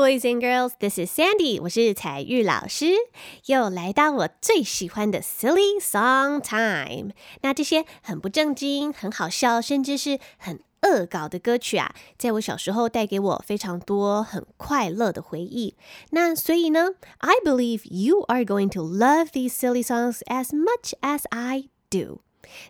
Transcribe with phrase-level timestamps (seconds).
[0.00, 2.94] boys and girls, this is Sandy，我是采聿老师，
[3.44, 7.12] 又来到我最喜欢的 Silly Song Time。
[7.42, 15.74] 那这些很不正经、很好笑，甚至是很恶搞的歌曲啊，在我小时候带给我非常多很快乐的回忆。
[16.12, 22.22] 那所以呢，I believe you are going to love these silly songs as much as I do。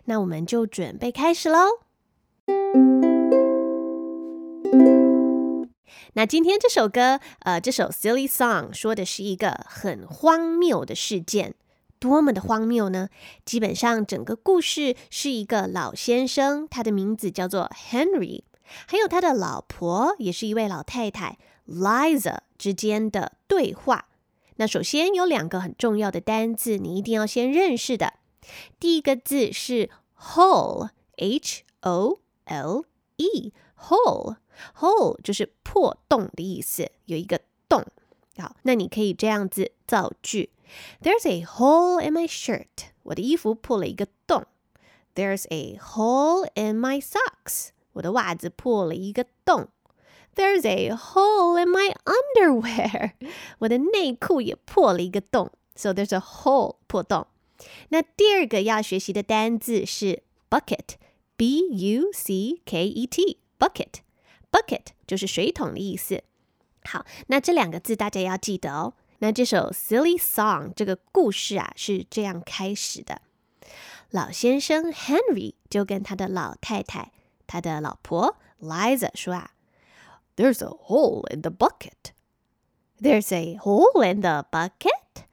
[0.03, 1.79] 那我们就准备开始喽。
[6.13, 11.55] 那今天这首歌，呃，这首 Silly Song 说的是一个很荒谬的事件，
[11.99, 13.07] 多么的荒谬呢？
[13.45, 18.43] 基本上整个故事是一个老先生，他的名字叫做 Henry，
[18.87, 24.09] 还有他的老婆，也是一位老太太 Liza 之间的对话。
[24.57, 28.15] 那首先有两个很重要的单字，你一定要先认识的。
[28.81, 29.89] 第一个字是
[30.19, 32.83] hole，H O L
[33.15, 34.40] E，hole。
[34.78, 37.84] hole 就是破洞的意思，有一个洞。
[38.38, 40.50] 好，那你可以这样子造句：
[41.02, 42.90] There's a hole in my shirt。
[43.04, 44.44] 我的衣服破了一个洞。
[45.14, 47.68] There's a hole in my socks。
[47.94, 49.68] 我的袜子破了一个洞。
[50.34, 53.12] There's a hole in my underwear。
[53.60, 55.50] 我的内裤也破了一个洞。
[55.74, 57.26] So there's a hole 破洞。
[57.88, 64.00] 那第二个要学习的单字是 bucket，b u c k e t，bucket。
[64.51, 66.23] Bucket 就是水桶的意思。
[66.83, 68.93] 好，那这两个字大家要记得哦。
[69.19, 73.21] 那这首 Silly Song 这个故事啊是这样开始的：
[74.09, 77.11] 老先生 Henry 就跟他的老太太、
[77.45, 79.51] 他的老婆 Liza 说啊
[80.35, 82.13] ：“There's a hole in the bucket.
[82.99, 85.25] There's a hole in the bucket.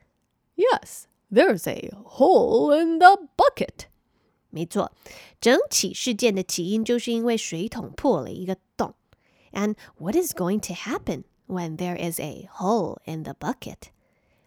[0.54, 3.86] Yes, there's a hole in the bucket.”
[4.50, 4.92] 没错，
[5.40, 8.94] 整起事件的起因就是因为水桶破了一个洞。
[9.51, 13.89] and what is going to happen when there is a hole in the bucket?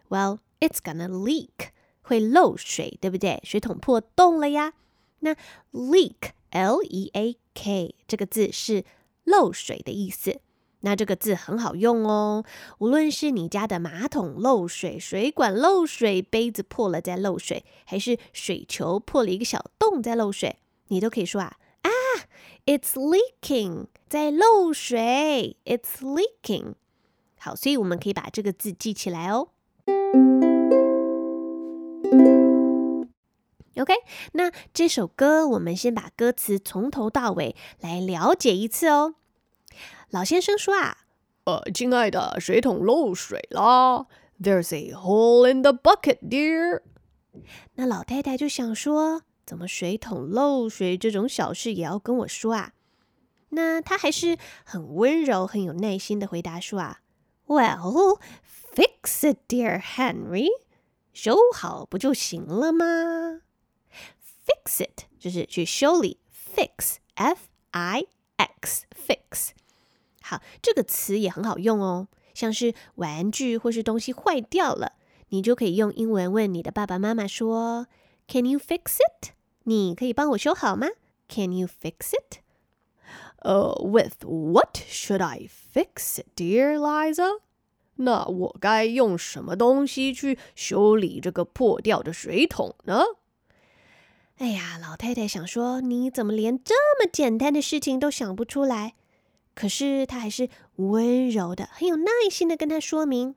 [0.09, 1.70] Well, it's gonna leak.
[2.03, 3.41] 会漏水，对不对？
[3.42, 4.75] 水桶破洞了呀。
[5.20, 5.34] 那
[5.72, 8.84] leak L E A K 这个字是
[9.25, 10.41] 漏水的意思。
[10.81, 12.44] 那这个字很好用哦，
[12.78, 21.91] 无论是你家的马桶漏水、水管漏水、杯子破了在漏水，还是水球破了一个小洞在漏水，你都可以说啊啊
[22.66, 23.88] ，It's leaking。
[24.07, 26.73] 在漏水，It's leaking。
[27.39, 29.49] 好，所以我们可以把这个字记起来哦。
[33.77, 33.94] OK，
[34.33, 39.16] 那这首歌我们先把歌词从头到尾来了解一次哦。
[40.09, 40.97] 老先生说啊，
[41.45, 44.05] 呃，亲爱的，水桶漏水啦
[44.39, 46.81] ，There's a hole in the bucket, dear。
[47.75, 49.21] 那老太太就想说，
[49.51, 52.72] 怎么水桶漏水这种小事也要跟我说啊？
[53.50, 57.01] 那他还是很温柔、很有耐心的回答说：“啊
[57.47, 58.22] ，Well,
[58.73, 60.47] fix it, dear Henry，
[61.12, 63.41] 修好不就行了吗
[64.45, 66.22] ？Fix it 就是去修理
[66.56, 68.06] ，fix，f i
[68.38, 69.50] x，fix。
[70.22, 74.94] 好，这个词也很好用哦，像是玩具或是东西坏掉了，
[75.28, 77.88] 你就可以用英文问你的爸爸妈妈说
[78.29, 79.31] ：“Can you fix it？
[79.64, 80.88] 你可以帮我修好吗？
[81.28, 82.38] Can you fix it？”
[83.42, 87.41] Uh, with what should I fix it, dear Liza?
[87.97, 93.03] 那我该用什么东西去修理这个破掉的水桶呢？
[94.38, 98.94] 哎呀，老太太想说，你怎么连这么简单的事情都想不出来？
[99.54, 103.34] 可是她还是温柔的、很有耐心的跟他说明。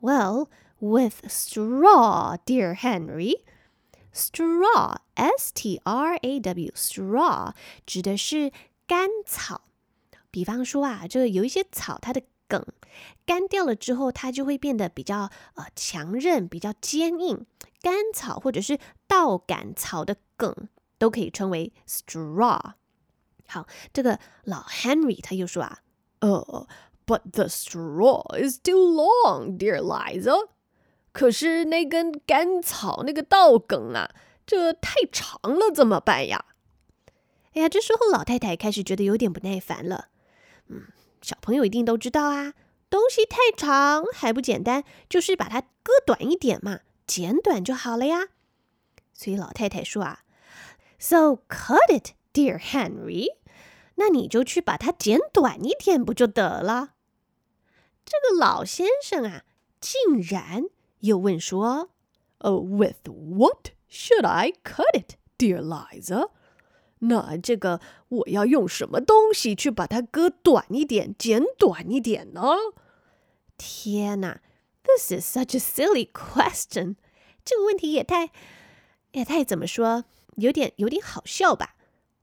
[0.00, 3.42] Well, with straw, dear Henry.
[4.16, 7.54] Straw, S-T-R-A-W, straw
[7.86, 8.52] 指的是
[8.86, 9.62] 干草，
[10.30, 12.66] 比方说啊，这个有一些草，它的梗
[13.24, 17.46] 干掉了之后，它就会变得比较呃强韧、比较坚硬。
[17.80, 18.78] 干草或者是
[19.08, 20.68] 稻杆草的梗
[20.98, 22.74] 都可以称为 straw。
[23.48, 25.78] 好，这个老 Henry 他又说啊，
[26.20, 26.68] 呃，
[27.04, 30.48] But the straw is too long, dear Liza。
[31.17, 34.13] 可是那根干草那个稻梗啊，
[34.45, 36.45] 这太长了，怎么办呀？
[37.53, 40.09] 哎呀，这时候老太太开始觉得有点不耐烦了。
[40.67, 40.83] 嗯，
[41.23, 42.53] 小朋友一定都知道啊，
[42.87, 48.27] 东西太长还不简单，就是把它割短一点嘛，剪短就好了呀。
[49.11, 50.19] 所以老太太说啊
[50.99, 53.25] ，So cut it, dear Henry。
[53.95, 56.89] 那你就去把它剪短一点不就得了？
[58.05, 59.41] 这个老先生啊，
[59.81, 60.65] 竟然
[61.00, 61.88] 又问说：“
[62.38, 66.30] Oh, with what should I cut it, dear Liza？”
[67.00, 72.42] 那这个我要用什么东西去把它割短一点、剪短一点呢？
[73.56, 74.40] 天哪，
[74.84, 76.96] This is such a silly question。
[77.44, 78.30] 这个问题也太
[79.12, 80.04] 也太怎么说，
[80.36, 81.74] 有点有点好笑吧？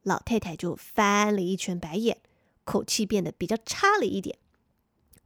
[0.04, 2.22] 老太太就翻了一圈白眼，
[2.64, 4.40] 口气变得比较差了一点。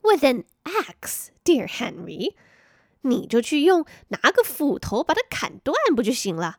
[0.02, 2.34] With an axe, dear Henry，
[3.03, 6.59] 你就去用拿个斧头把它砍断不就行了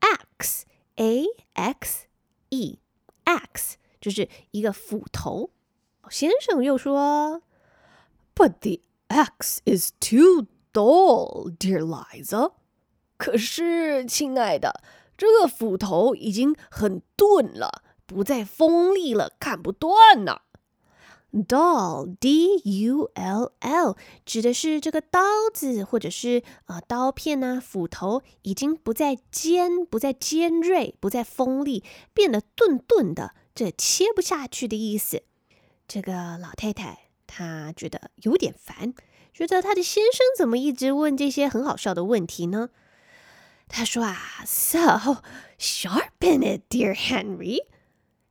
[0.00, 2.06] ？Axe，A X
[2.50, 5.50] E，axe 就是一个斧头。
[6.08, 7.42] 先生又说
[8.34, 12.52] ，But the axe is too dull, dear Liza。
[13.16, 14.82] 可是，亲爱的，
[15.16, 20.24] 这个斧头已经很钝了，不再锋利了，砍不断
[21.32, 25.20] Dull, D-U-L-L，指的是这个刀
[25.52, 31.84] 子或者是啊刀片呐，斧头已经不再尖，不再尖锐，不再锋利，
[32.14, 35.24] 变得钝钝的，这切不下去的意思。
[35.86, 38.94] 这个老太太她觉得有点烦，
[39.32, 42.70] 觉得她的先生怎么一直问这些很好笑的问题呢？
[43.68, 45.22] 她说啊，So
[45.58, 47.58] sharpen it, dear Henry.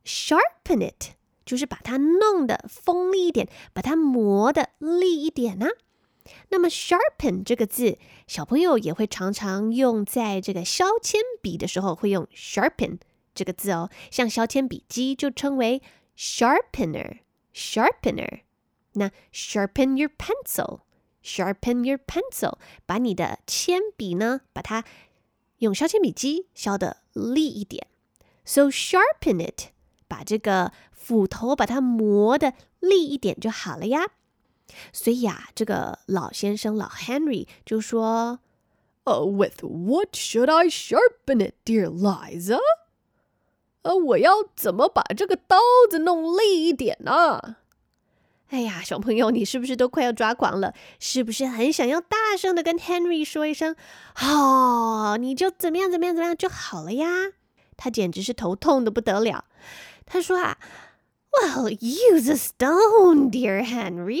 [0.04, 1.14] Sharpen it
[1.46, 5.68] 就是把它弄得锋利一点，把它磨得利一点呢。
[6.48, 12.98] 那么 sharpen 这个字，小朋友也会常常用在这个削铅笔的时候，会用 sharpen
[13.32, 13.88] 这个字哦。
[14.10, 15.80] 像削铅笔机就称为
[16.16, 17.20] sharpener。
[17.54, 18.40] sharpener。
[18.94, 20.80] 那 sharpen your pencil,
[21.22, 24.84] sharpen your pencil，把你的铅笔呢，把它
[25.58, 27.86] 用削铅笔机削的利一点。
[28.44, 29.68] So sharpen it，
[30.08, 30.72] 把这个
[31.06, 34.08] 斧头把它磨的利一点就好了呀。
[34.92, 38.40] 所以啊，这个老先生老 Henry 就说
[39.04, 42.58] ：“Uh, with what should I sharpen it, dear Liza？”
[43.82, 45.58] 呃，我要怎么把这个刀
[45.88, 47.58] 子弄利一点呢？
[48.48, 50.74] 哎呀，小朋友，你是不是都快要抓狂了？
[50.98, 53.76] 是不是很想要大声的跟 Henry 说一声
[54.12, 57.06] “好”，你就怎么样怎么样怎么样就好了呀？
[57.76, 59.44] 他简直是头痛的不得了。
[60.04, 60.58] 他说啊
[61.42, 64.20] ，Well, use a stone, dear Henry。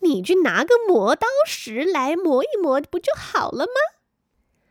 [0.00, 4.00] 你去拿个磨刀石来磨一磨，不就好了吗？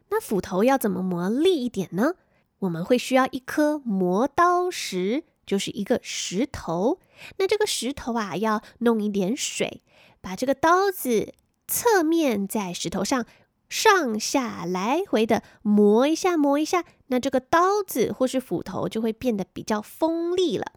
[0.10, 2.16] 那斧头要怎么磨利一点呢？
[2.60, 7.00] 我们会需要一颗磨刀石，就是一个石头。
[7.38, 9.82] 那这个石头啊，要弄一点水，
[10.20, 11.34] 把这个刀子
[11.68, 13.26] 侧面在石头上
[13.70, 20.74] 上下来回的磨一下，磨一下，那这个刀子或是斧头就会变得比较锋利了。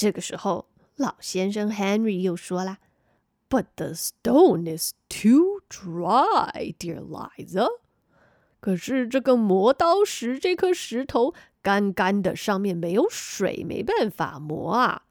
[0.00, 0.64] 这个时候，
[0.96, 2.78] 老先生 Henry 又说啦
[3.50, 7.68] ：“But the stone is too dry, dear Liza。”
[8.60, 15.02] 可是这个磨刀石这颗石头干干的，上面没有水，没办法磨啊。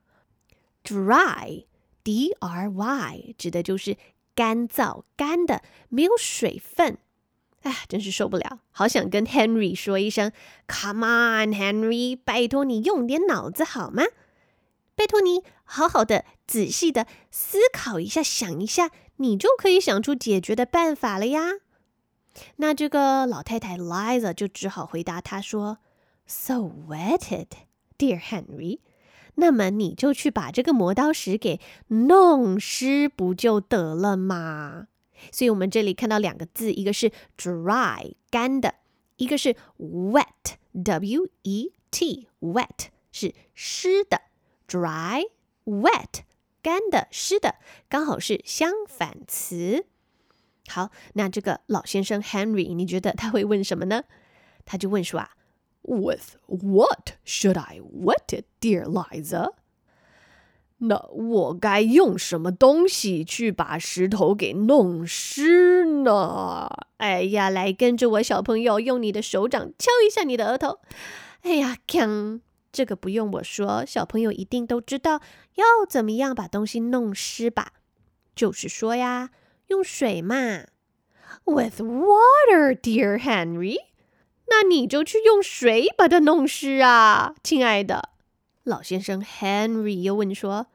[0.83, 3.95] Dry，D R Y，指的就是
[4.33, 6.97] 干燥、干的，没有水分。
[7.61, 10.31] 哎，真是受不了，好想跟 Henry 说一声
[10.67, 14.01] ：“Come on, Henry，拜托你用点脑子好吗？
[14.99, 21.53] 拜托你好好的、仔细的思考一下，想一下，你就可以想出解决的办法了呀。”
[22.57, 25.77] 那这个老太太 Liza 就只好回答他说
[26.27, 26.55] ：“So
[26.89, 27.47] wetted,
[27.97, 28.79] dear Henry。
[29.35, 34.87] 那么你就去把这个磨刀石给弄湿不就得了吗？
[35.31, 38.75] 所以我们这里看到两个字，一个是 dry 干的，
[39.15, 44.23] 一个是 wet w e t wet 是湿的
[44.69, 45.23] ，dry
[45.65, 46.21] wet
[46.61, 47.55] 干的湿的，
[47.89, 49.87] 刚好是相反词。”
[50.69, 54.03] 好，那这个老先生 Henry，你觉得他会问什么呢？
[54.65, 55.31] 他就问说啊
[55.81, 59.53] ，With what should I wet it, dear Liza？
[60.81, 66.69] 那我该用什么东西去把石头给弄湿呢？
[66.97, 70.79] 哎呀，来跟着我，小朋友，用你的手掌敲一下你的额头。
[71.41, 72.41] 哎呀，锵！
[72.71, 75.21] 这个不用我说，小朋友一定都知道
[75.55, 77.73] 要怎么样把东西弄湿吧？
[78.35, 79.31] 就是说呀。
[79.69, 80.35] 用水嘛
[81.45, 83.75] ，with water, dear Henry。
[84.47, 88.09] 那你就去用水把它弄湿啊，亲爱的。
[88.63, 90.65] 老先生 Henry 又问说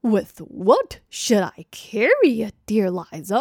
[0.00, 3.40] ，With what should I carry it, dear Liza？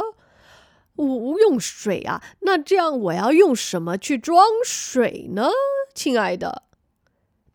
[0.93, 5.49] 我用水啊，那这样我要用什么去装水呢，
[5.95, 6.65] 亲爱的？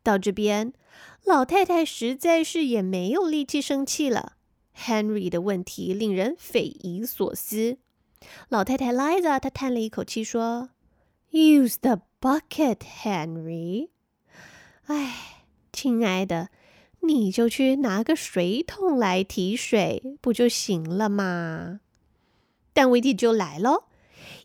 [0.05, 0.73] 到这边，
[1.25, 4.35] 老太太实在是也没有力气生气了。
[4.77, 7.79] Henry 的问题令人匪夷所思。
[8.49, 10.71] 老太太 Liza 她叹了一口气说
[11.33, 13.89] ：“Use the bucket, Henry。”
[14.87, 16.51] 哎，亲爱的，
[17.01, 21.81] 你就去拿个水桶来提水，不就行了吗？
[22.75, 23.89] 但问题就来了，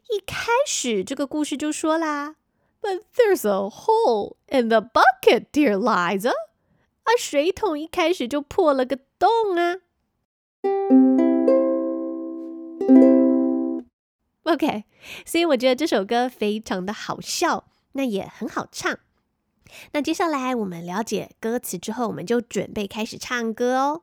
[0.09, 2.35] 一开始这个故事就说啦
[2.80, 6.30] ，But there's a hole in the bucket, dear Liza。
[6.30, 9.76] 啊，水桶一开始就破了个洞啊。
[14.44, 14.84] OK，
[15.26, 18.98] 所以我觉得这首歌非常的好笑，那也很好唱。
[19.92, 24.02] 那接下来我们了解歌词之后，我们就准备开始唱歌哦。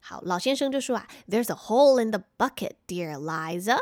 [0.00, 3.78] 好，老先生就说啊，There's a hole in the bucket, dear Liza。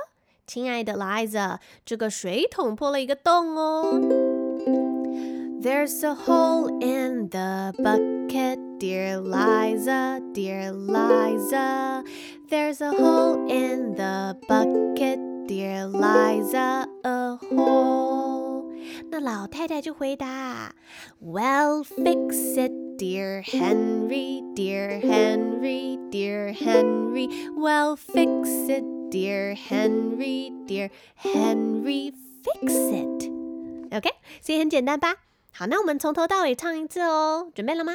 [0.46, 3.98] 亲爱的 Liza，这个水桶破了一个洞哦。
[5.62, 12.04] There's a hole in the bucket, dear Liza, dear Liza.
[12.50, 18.70] There's a hole in the bucket, dear Liza, a hole.
[19.10, 20.74] 那老太太就回答，
[21.22, 27.28] Well, fix it dear Henry, dear Henry, dear Henry.
[27.56, 33.30] Well, fix it, dear Henry, dear Henry, fix it.
[33.90, 35.16] OK，所以很简单吧？
[35.52, 37.94] 好，那我们从头到尾唱一次哦，准备了吗？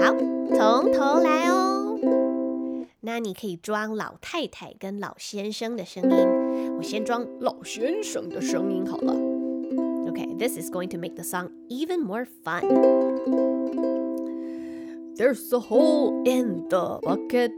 [0.00, 0.14] 好，
[0.48, 1.98] 从头来哦。
[3.00, 9.12] 那你可以装老太太跟老先生的声音，我先装老先生的声音好了。
[10.08, 12.62] Okay, this is going to make the song even more fun.
[15.16, 17.52] There's a hole in the bucket.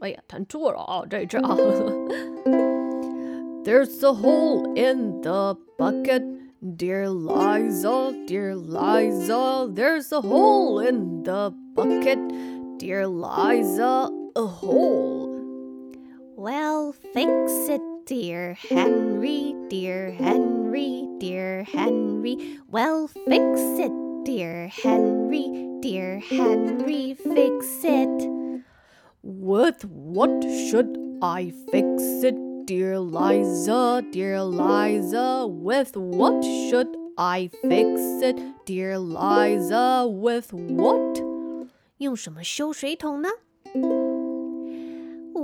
[0.00, 1.04] 哎呀，弹错了啊！
[1.08, 1.56] 这一次啊。
[3.64, 6.22] There's a hole in the bucket.
[6.62, 12.18] Dear Liza, dear Liza, there's a hole in the bucket.
[12.78, 15.36] Dear Liza, a hole.
[16.36, 22.58] Well, fix it, dear Henry, dear Henry, dear Henry.
[22.70, 23.92] Well, fix it,
[24.24, 25.46] dear Henry,
[25.80, 28.62] dear Henry, fix it.
[29.22, 35.46] With what should I fix it, dear Liza, dear Liza?
[35.48, 40.06] With what should I fix it, dear Liza?
[40.08, 41.22] With what?
[41.98, 43.28] 用什么修水桶呢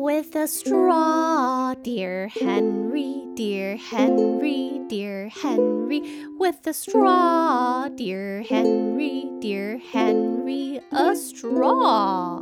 [0.07, 5.99] ？with a straw, dear Henry, dear Henry, dear Henry,
[6.39, 12.41] with a straw, dear Henry, dear Henry, a straw.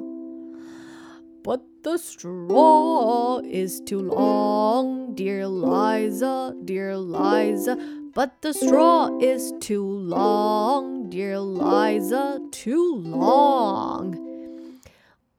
[1.43, 7.77] But the straw is too long, dear Liza, dear Liza.
[8.13, 14.21] But the straw is too long, dear Liza, too long.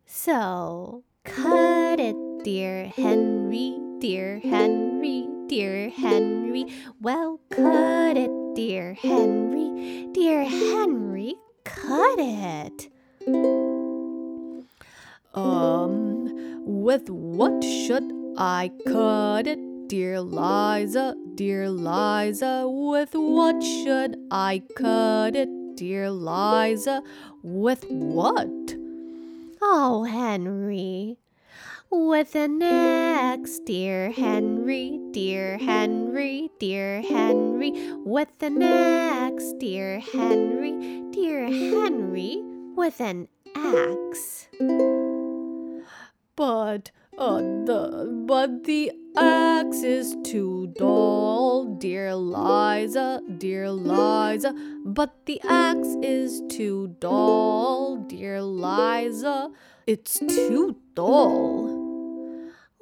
[0.06, 6.66] So, Cut it, dear Henry, dear Henry, dear Henry.
[7.00, 11.34] Well, cut it, dear Henry, dear Henry,
[11.64, 12.88] cut it.
[15.34, 22.64] Um, with what should I cut it, dear Liza, dear Liza?
[22.68, 27.02] With what should I cut it, dear Liza?
[27.42, 28.76] With what?
[29.60, 31.18] Oh, Henry.
[31.88, 37.72] With an axe, dear Henry, dear Henry, dear Henry.
[38.04, 42.42] With an axe, dear Henry, dear Henry.
[42.74, 44.48] With an axe.
[46.34, 54.52] But uh, the but the axe is too dull, dear Liza, dear Liza.
[54.84, 59.50] But the axe is too dull, dear Liza.
[59.86, 61.75] It's too dull.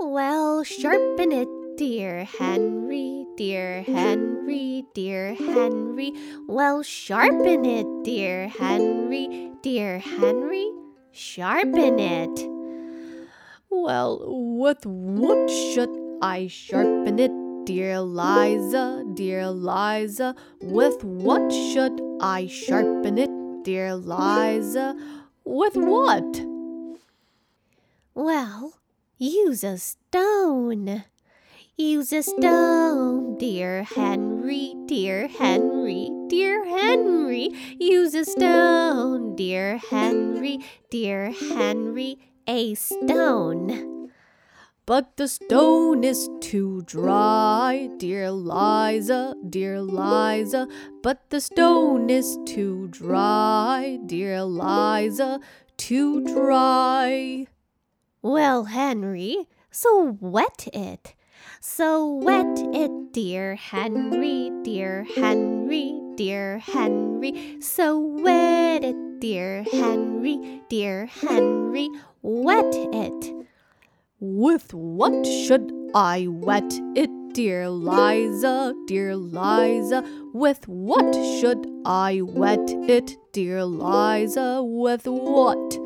[0.07, 6.13] Well, sharpen it, dear Henry, dear Henry, dear Henry.
[6.47, 10.71] Well, sharpen it, dear Henry, dear Henry.
[11.11, 12.49] Sharpen it.
[13.71, 14.23] Well,
[14.59, 15.89] with what should
[16.21, 17.33] I sharpen it,
[17.65, 20.35] dear Liza, dear Liza?
[20.61, 23.31] With what should I sharpen it,
[23.65, 24.97] dear Liza?
[25.45, 26.45] With what?
[28.15, 28.75] Well,
[29.19, 31.05] use a stone.
[31.77, 37.51] Use a stone, dear Henry, dear Henry, dear Henry.
[37.81, 42.19] Use a stone, dear Henry, dear Henry.
[42.47, 44.11] a stone.
[44.87, 50.69] But the stone is too dry, dear Liza, dear Liza.
[51.03, 55.41] But the stone is too dry, dear Liza,
[55.79, 57.47] too dry.
[58.25, 61.15] Well, Henry, so wet it.
[61.61, 67.61] So wet it, dear Henry, dear Henry, dear Henry.
[67.61, 71.91] So wet it, dear Henry, dear Henry.
[72.23, 73.47] Wet it.
[74.21, 80.03] With what should I wet it, dear Liza, dear Liza?
[80.33, 84.63] With what should I wet it, dear Liza?
[84.65, 85.79] With what?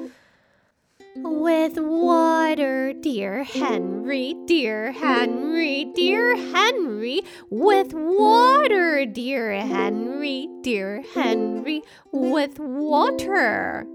[1.25, 7.23] With water, dear Henry, dear Henry, dear Henry.
[7.51, 11.83] With water, dear Henry, dear Henry.
[12.13, 13.87] With water.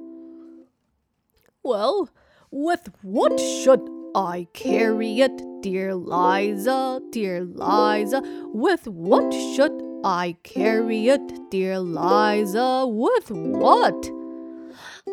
[1.63, 2.09] Well,
[2.51, 8.21] with what should I carry it, dear Liza, dear Liza?
[8.53, 9.71] With what should
[10.03, 12.85] I carry it, dear Liza?
[12.87, 14.22] With what?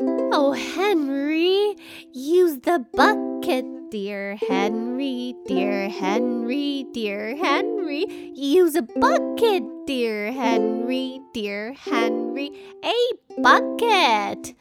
[0.02, 1.76] Oh, Henry,
[2.14, 8.07] use the bucket, dear Henry, dear Henry, dear Henry.
[8.35, 12.50] Use a bucket, dear Henry, dear Henry.
[12.83, 14.54] A bucket.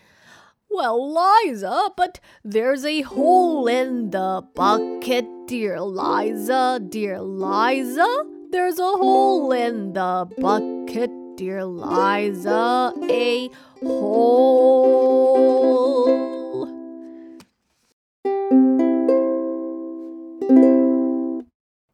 [0.70, 8.26] Well, Liza, but there's a hole in the bucket, dear Liza, dear Liza.
[8.52, 13.51] There's a hole in the bucket, dear Liza, a
[13.83, 14.75] hole.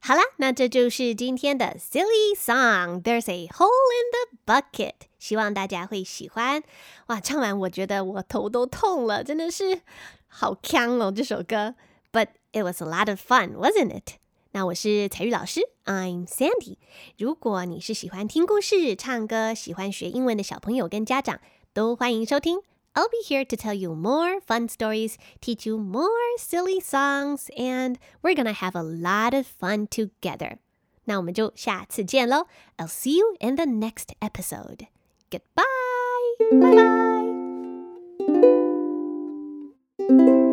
[0.03, 4.95] 好啦，那这就是今天的 Silly Song。There's a hole in the bucket。
[5.19, 6.63] 希望大家会喜欢。
[7.07, 9.83] 哇，唱完我觉得我头都痛了，真的是
[10.27, 11.75] 好强哦这首歌。
[12.13, 14.15] But it was a lot of fun, wasn't it？
[14.56, 16.78] 那我是采聿老师，I'm Sandy。
[17.18, 21.42] 如果你是喜欢听故事、唱歌、喜欢学英文的小朋友跟家长，
[21.74, 22.60] 都欢迎收听。
[22.94, 26.08] I'll be here to tell you more fun stories, teach you more
[26.40, 30.60] silly songs, and we're gonna have a lot of fun together.
[31.04, 34.88] 那我们就下次见喽！I'll see you in the next episode.
[35.30, 35.66] Goodbye.
[36.62, 36.76] Bye
[40.08, 40.45] bye.